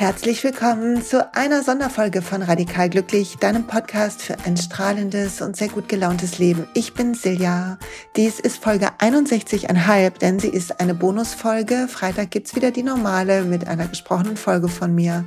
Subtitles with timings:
[0.00, 5.68] Herzlich willkommen zu einer Sonderfolge von Radikal Glücklich, deinem Podcast für ein strahlendes und sehr
[5.68, 6.66] gut gelauntes Leben.
[6.72, 7.76] Ich bin Silja.
[8.16, 11.86] Dies ist Folge 61,5, denn sie ist eine Bonusfolge.
[11.86, 15.26] Freitag gibt's wieder die normale mit einer gesprochenen Folge von mir.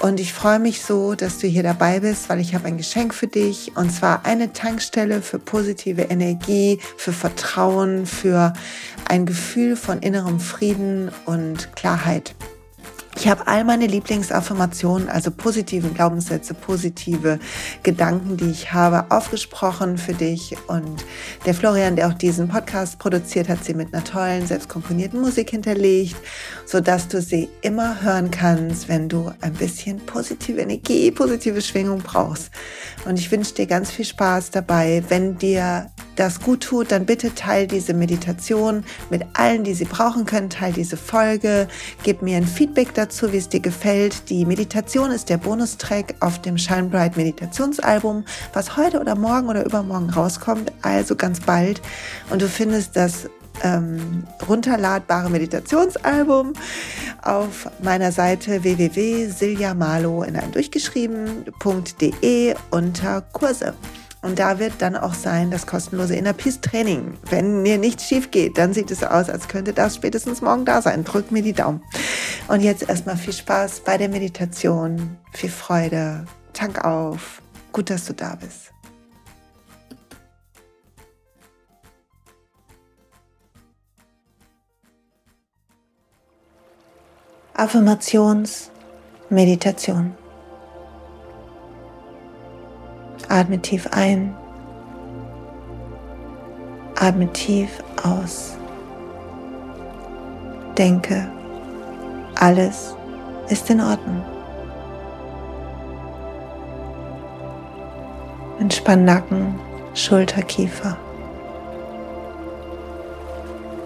[0.00, 3.14] Und ich freue mich so, dass du hier dabei bist, weil ich habe ein Geschenk
[3.14, 3.76] für dich.
[3.76, 8.52] Und zwar eine Tankstelle für positive Energie, für Vertrauen, für
[9.08, 12.34] ein Gefühl von innerem Frieden und Klarheit.
[13.22, 17.38] Ich habe all meine Lieblingsaffirmationen, also positiven Glaubenssätze, positive
[17.84, 20.56] Gedanken, die ich habe, aufgesprochen für dich.
[20.66, 21.04] Und
[21.46, 26.16] der Florian, der auch diesen Podcast produziert, hat sie mit einer tollen, selbstkomponierten Musik hinterlegt,
[26.66, 32.50] sodass du sie immer hören kannst, wenn du ein bisschen positive Energie, positive Schwingung brauchst.
[33.04, 35.04] Und ich wünsche dir ganz viel Spaß dabei.
[35.08, 40.26] Wenn dir das gut tut, dann bitte teil diese Meditation mit allen, die sie brauchen
[40.26, 40.50] können.
[40.50, 41.68] Teil diese Folge.
[42.02, 44.28] Gib mir ein Feedback dazu, wie es dir gefällt.
[44.28, 49.64] Die Meditation ist der Bonustrack auf dem Shine Bright Meditationsalbum, was heute oder morgen oder
[49.64, 51.80] übermorgen rauskommt, also ganz bald.
[52.30, 53.28] Und du findest das
[53.62, 56.54] ähm, runterladbare Meditationsalbum
[57.22, 63.74] auf meiner Seite www.siljamalo in einem durchgeschrieben.de unter Kurse.
[64.22, 67.18] Und da wird dann auch sein das kostenlose Inner Peace Training.
[67.28, 70.80] Wenn mir nichts schief geht, dann sieht es aus, als könnte das spätestens morgen da
[70.80, 71.02] sein.
[71.02, 71.82] Drück mir die Daumen.
[72.46, 77.42] Und jetzt erstmal viel Spaß bei der Meditation, viel Freude, Tank auf.
[77.72, 78.70] Gut, dass du da bist.
[87.54, 88.70] Affirmations
[89.30, 90.21] Meditation.
[93.32, 94.36] Atme tief ein.
[97.00, 98.58] Atme tief aus.
[100.76, 101.26] Denke,
[102.38, 102.94] alles
[103.48, 104.22] ist in Ordnung.
[108.60, 109.58] Entspann Nacken,
[109.94, 110.98] Schulter, Kiefer.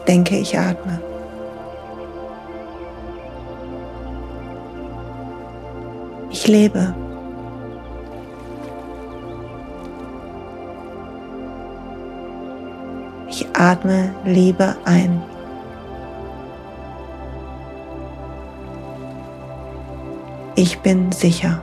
[0.09, 1.01] Denke, ich atme.
[6.31, 7.06] Ich lebe.
[13.59, 15.23] Atme Liebe ein.
[20.55, 21.63] Ich bin sicher.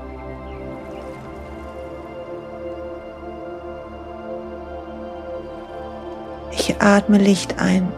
[6.51, 7.91] Ich atme Licht ein.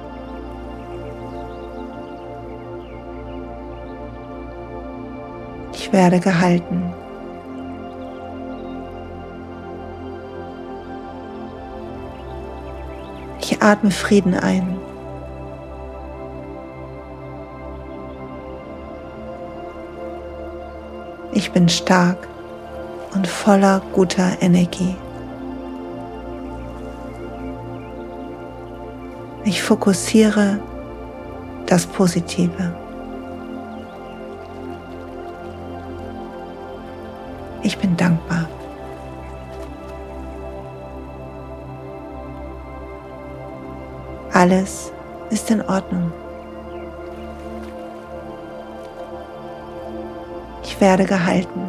[5.73, 6.93] Ich werde gehalten.
[13.65, 14.77] Atme Frieden ein.
[21.31, 22.27] Ich bin stark
[23.15, 24.95] und voller guter Energie.
[29.45, 30.59] Ich fokussiere
[31.65, 32.75] das Positive.
[37.63, 38.47] Ich bin dankbar.
[44.35, 44.91] Alles
[45.29, 46.11] ist in Ordnung.
[50.61, 51.61] Ich werde gehalten.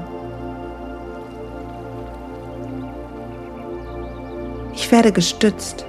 [4.75, 5.87] Ich werde gestützt.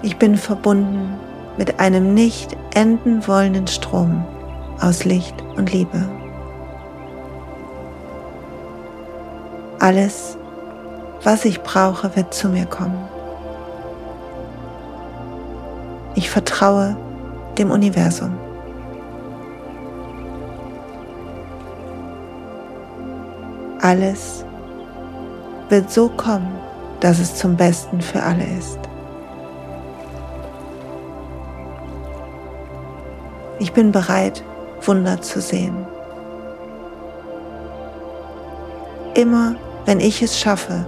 [0.00, 1.20] Ich bin verbunden
[1.58, 4.24] mit einem nicht enden wollenden Strom
[4.80, 6.08] aus Licht und Liebe.
[9.80, 10.37] Alles
[11.22, 13.08] was ich brauche, wird zu mir kommen.
[16.14, 16.96] Ich vertraue
[17.58, 18.38] dem Universum.
[23.80, 24.44] Alles
[25.68, 26.58] wird so kommen,
[27.00, 28.78] dass es zum Besten für alle ist.
[33.60, 34.42] Ich bin bereit,
[34.82, 35.86] Wunder zu sehen.
[39.14, 40.86] Immer wenn ich es schaffe,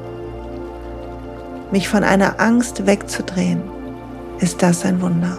[1.72, 3.62] mich von einer Angst wegzudrehen,
[4.38, 5.38] ist das ein Wunder.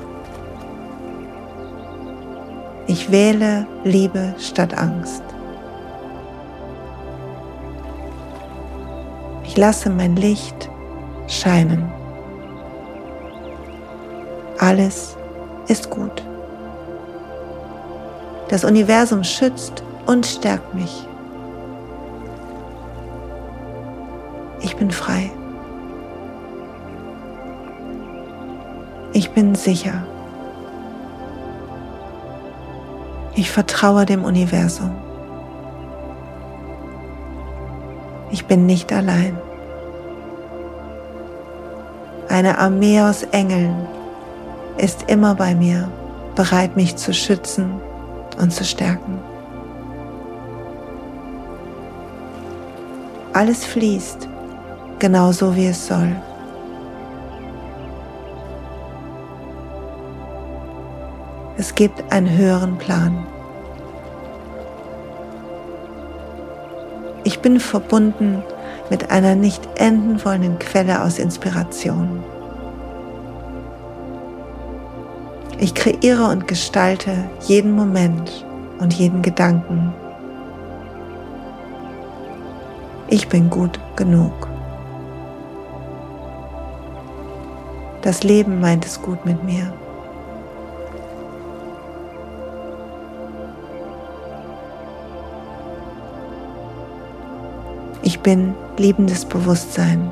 [2.87, 5.23] Ich wähle Liebe statt Angst.
[9.43, 10.69] Ich lasse mein Licht
[11.27, 11.91] scheinen.
[14.59, 15.17] Alles
[15.67, 16.23] ist gut.
[18.49, 21.07] Das Universum schützt und stärkt mich.
[24.61, 25.31] Ich bin frei.
[29.13, 30.03] Ich bin sicher.
[33.35, 34.91] Ich vertraue dem Universum.
[38.31, 39.37] Ich bin nicht allein.
[42.29, 43.75] Eine Armee aus Engeln
[44.77, 45.89] ist immer bei mir,
[46.35, 47.81] bereit mich zu schützen
[48.39, 49.19] und zu stärken.
[53.33, 54.29] Alles fließt
[54.99, 56.15] genauso wie es soll.
[61.61, 63.23] Es gibt einen höheren Plan.
[67.23, 68.41] Ich bin verbunden
[68.89, 72.23] mit einer nicht enden wollenden Quelle aus Inspiration.
[75.59, 78.43] Ich kreiere und gestalte jeden Moment
[78.79, 79.93] und jeden Gedanken.
[83.07, 84.47] Ich bin gut genug.
[88.01, 89.71] Das Leben meint es gut mit mir.
[98.03, 100.11] Ich bin liebendes Bewusstsein.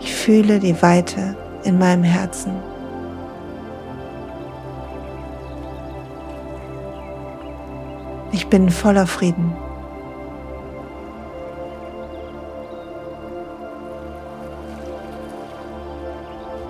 [0.00, 2.52] Ich fühle die Weite in meinem Herzen.
[8.30, 9.52] Ich bin voller Frieden.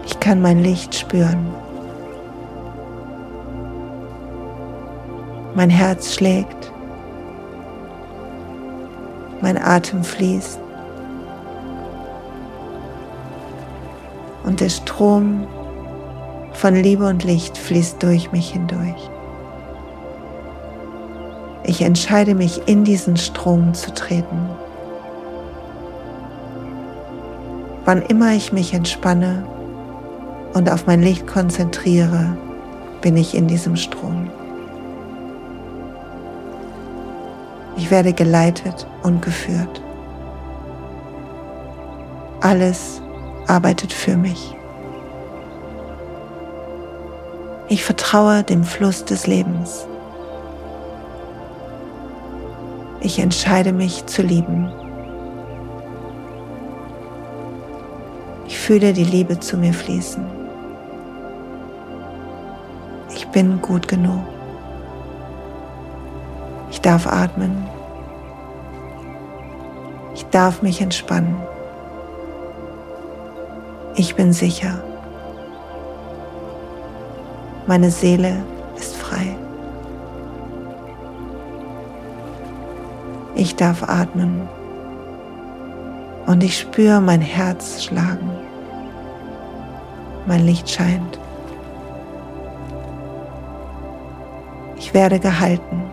[0.07, 1.55] Ich kann mein Licht spüren.
[5.55, 6.73] Mein Herz schlägt.
[9.43, 10.59] Mein Atem fließt.
[14.45, 15.47] Und der Strom
[16.55, 19.11] von Liebe und Licht fließt durch mich hindurch.
[21.65, 24.49] Ich entscheide mich, in diesen Strom zu treten.
[27.85, 29.45] Wann immer ich mich entspanne
[30.55, 32.37] und auf mein Licht konzentriere,
[33.01, 34.31] bin ich in diesem Strom.
[37.82, 39.82] Ich werde geleitet und geführt.
[42.40, 43.02] Alles
[43.49, 44.55] arbeitet für mich.
[47.69, 49.88] Ich vertraue dem Fluss des Lebens.
[53.00, 54.70] Ich entscheide mich zu lieben.
[58.46, 60.25] Ich fühle die Liebe zu mir fließen.
[63.12, 64.31] Ich bin gut genug.
[66.82, 67.64] Darf atmen.
[70.14, 71.37] Ich darf mich entspannen.
[73.94, 74.82] Ich bin sicher.
[77.69, 78.43] Meine Seele
[78.76, 79.37] ist frei.
[83.37, 84.49] Ich darf atmen
[86.26, 88.31] und ich spüre mein Herz schlagen.
[90.26, 91.20] Mein Licht scheint.
[94.76, 95.92] Ich werde gehalten.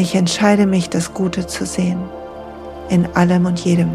[0.00, 1.98] Ich entscheide mich, das Gute zu sehen,
[2.88, 3.90] in allem und jedem.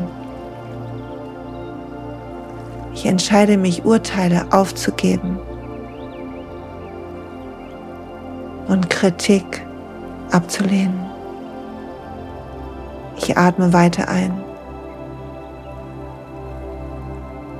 [2.94, 5.40] Ich entscheide mich, Urteile aufzugeben
[8.68, 9.66] und Kritik
[10.30, 11.06] abzulehnen.
[13.16, 14.44] Ich atme weiter ein.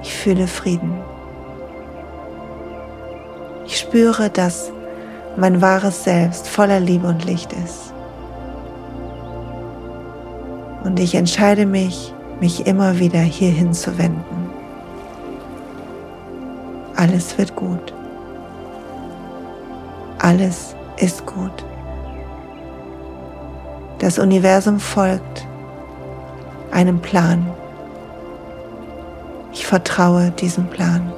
[0.02, 0.94] Ich fühle Frieden.
[3.66, 4.70] Ich spüre, dass
[5.38, 7.93] mein wahres Selbst voller Liebe und Licht ist.
[10.84, 14.52] Und ich entscheide mich, mich immer wieder hierhin zu wenden.
[16.96, 17.94] Alles wird gut.
[20.20, 21.66] Alles ist gut.
[24.00, 25.48] Das Universum folgt
[26.72, 27.50] einem Plan.
[29.54, 31.14] Ich vertraue diesem Plan.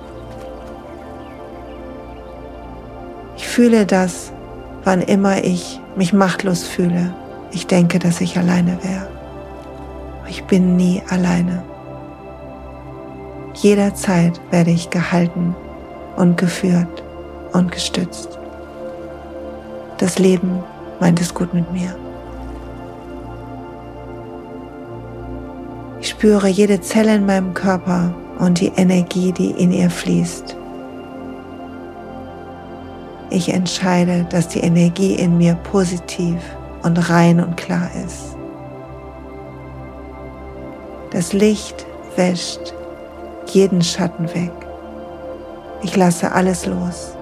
[3.37, 4.31] Ich fühle das,
[4.83, 7.13] wann immer ich mich machtlos fühle.
[7.51, 9.14] Ich denke, dass ich alleine wäre
[10.27, 11.63] ich bin nie alleine.
[13.55, 15.55] Jederzeit werde ich gehalten
[16.17, 17.03] und geführt
[17.53, 18.37] und gestützt.
[19.97, 20.63] Das Leben
[20.99, 21.95] meint es gut mit mir.
[26.01, 30.55] Ich spüre jede Zelle in meinem Körper und die Energie, die in ihr fließt.
[33.29, 36.37] Ich entscheide, dass die Energie in mir positiv
[36.83, 38.34] und rein und klar ist.
[41.15, 41.85] Das Licht
[42.17, 42.73] wäscht
[43.47, 44.51] jeden Schatten weg.
[45.81, 47.15] Ich lasse alles los.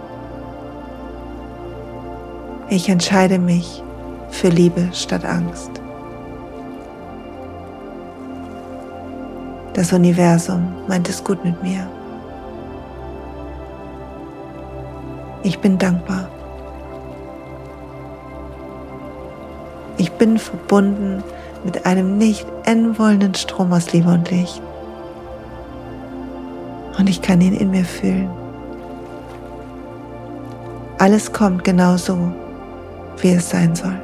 [2.69, 3.83] Ich entscheide mich
[4.31, 5.69] für Liebe statt Angst.
[9.75, 11.88] Das Universum meint es gut mit mir.
[15.43, 16.27] Ich bin dankbar.
[20.00, 21.23] Ich bin verbunden
[21.63, 24.62] mit einem nicht enden wollenden Strom aus Liebe und Licht.
[26.98, 28.29] Und ich kann ihn in mir fühlen.
[31.00, 32.17] Alles kommt genau so,
[33.17, 34.00] wie es sein soll.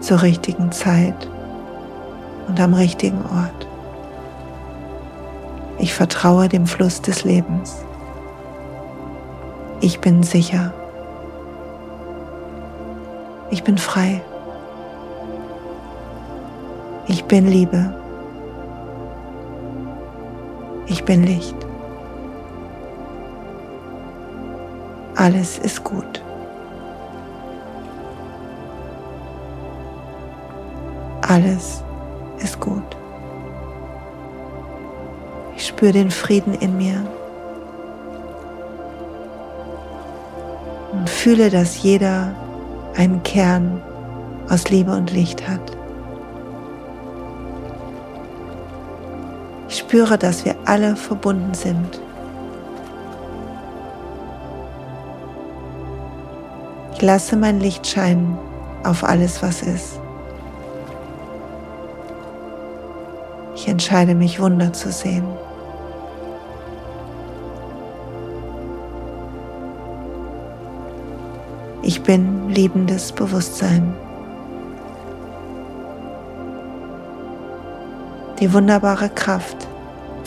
[0.00, 1.28] Zur richtigen Zeit
[2.46, 3.66] und am richtigen Ort.
[5.78, 7.84] Ich vertraue dem Fluss des Lebens.
[9.80, 10.72] Ich bin sicher.
[13.50, 14.22] Ich bin frei.
[17.26, 17.92] Ich bin Liebe.
[20.86, 21.56] Ich bin Licht.
[25.16, 26.22] Alles ist gut.
[31.26, 31.82] Alles
[32.38, 32.96] ist gut.
[35.56, 37.04] Ich spüre den Frieden in mir
[40.92, 42.36] und fühle, dass jeder
[42.96, 43.82] einen Kern
[44.48, 45.75] aus Liebe und Licht hat.
[49.96, 52.02] Spüre, dass wir alle verbunden sind.
[56.92, 58.36] Ich lasse mein Licht scheinen
[58.84, 59.98] auf alles, was ist.
[63.54, 65.24] Ich entscheide mich, Wunder zu sehen.
[71.80, 73.94] Ich bin liebendes Bewusstsein.
[78.40, 79.66] Die wunderbare Kraft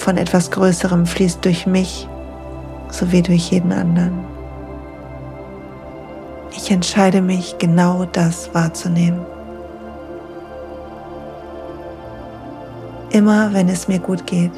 [0.10, 2.10] von etwas Größerem fließt durch mich
[2.90, 4.26] sowie durch jeden anderen.
[6.58, 9.24] Ich entscheide mich, genau das wahrzunehmen.
[13.12, 14.52] Immer wenn es mir gut geht,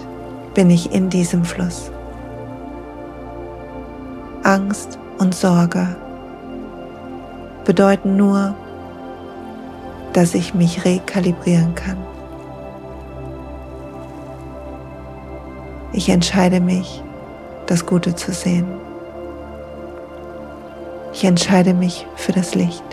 [0.54, 1.92] bin ich in diesem Fluss.
[4.44, 5.98] Angst und Sorge
[7.66, 8.56] bedeuten nur,
[10.14, 11.98] dass ich mich rekalibrieren kann.
[15.94, 17.04] Ich entscheide mich,
[17.68, 18.66] das Gute zu sehen.
[21.14, 22.84] Ich entscheide mich für das Licht.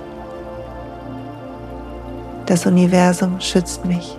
[2.46, 4.16] Das Universum schützt mich.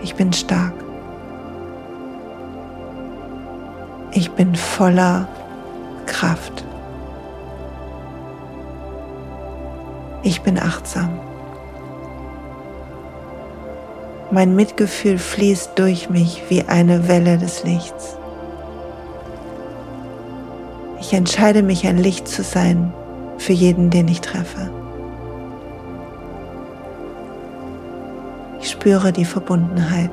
[0.00, 0.74] Ich bin stark.
[4.12, 5.26] Ich bin voller
[6.06, 6.64] Kraft.
[10.22, 11.27] Ich bin achtsam.
[14.30, 18.18] Mein Mitgefühl fließt durch mich wie eine Welle des Lichts.
[21.00, 22.92] Ich entscheide mich, ein Licht zu sein
[23.38, 24.70] für jeden, den ich treffe.
[28.60, 30.10] Ich spüre die Verbundenheit.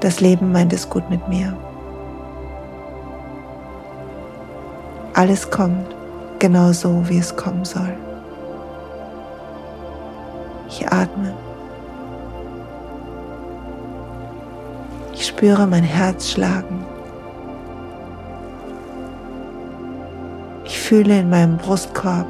[0.00, 1.56] Das Leben meint es gut mit mir.
[5.14, 5.86] Alles kommt
[6.40, 7.94] genau so, wie es kommen soll.
[10.68, 11.34] Ich atme.
[15.14, 16.84] Ich spüre mein Herz schlagen.
[20.64, 22.26] Ich fühle in meinem Brustkorb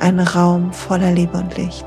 [0.00, 1.86] einen Raum voller Liebe und Licht.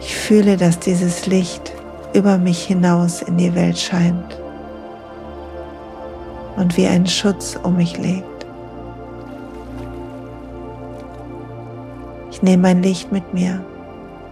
[0.00, 1.72] Ich fühle, dass dieses Licht
[2.14, 4.38] über mich hinaus in die Welt scheint
[6.56, 8.29] und wie ein Schutz um mich legt.
[12.40, 13.62] Ich nehme mein Licht mit mir,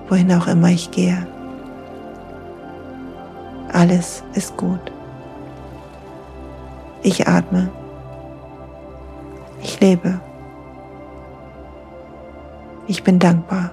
[0.09, 1.27] wohin auch immer ich gehe.
[3.71, 4.81] Alles ist gut.
[7.03, 7.69] Ich atme.
[9.63, 10.19] Ich lebe.
[12.87, 13.73] Ich bin dankbar.